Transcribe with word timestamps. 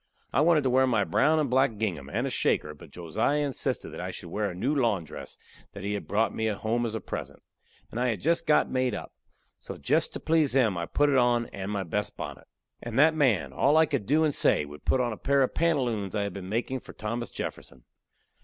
I 0.33 0.41
wanted 0.41 0.63
to 0.63 0.69
wear 0.71 0.87
my 0.87 1.03
brown 1.03 1.37
and 1.37 1.47
black 1.47 1.77
gingham, 1.77 2.09
and 2.09 2.25
a 2.25 2.31
shaker, 2.31 2.73
but 2.73 2.89
Josiah 2.89 3.45
insisted 3.45 3.89
that 3.89 4.01
I 4.01 4.09
should 4.09 4.29
wear 4.31 4.49
a 4.49 4.55
new 4.55 4.73
lawn 4.73 5.03
dress 5.03 5.37
that 5.73 5.83
he 5.83 5.93
had 5.93 6.07
brought 6.07 6.33
me 6.33 6.47
home 6.47 6.87
as 6.87 6.95
a 6.95 6.99
present, 6.99 7.43
and 7.91 7.99
I 7.99 8.07
had 8.07 8.19
jest 8.19 8.47
got 8.47 8.67
made 8.67 8.95
up. 8.95 9.13
So 9.59 9.77
jest 9.77 10.11
to 10.13 10.19
please 10.19 10.53
him, 10.53 10.75
I 10.75 10.87
put 10.87 11.11
it 11.11 11.17
on, 11.17 11.45
and 11.53 11.71
my 11.71 11.83
best 11.83 12.17
bonnet. 12.17 12.47
And 12.81 12.97
that 12.97 13.13
man, 13.13 13.53
all 13.53 13.77
I 13.77 13.85
could 13.85 14.07
do 14.07 14.23
and 14.23 14.33
say, 14.33 14.65
would 14.65 14.85
put 14.85 14.99
on 15.01 15.13
a 15.13 15.17
pair 15.17 15.43
of 15.43 15.53
pantaloons 15.53 16.15
I 16.15 16.23
had 16.23 16.33
been 16.33 16.45
a 16.45 16.49
makin' 16.49 16.79
for 16.79 16.93
Thomas 16.93 17.29
Jefferson. 17.29 17.83